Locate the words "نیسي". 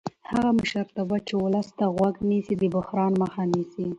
2.29-2.55, 3.53-3.85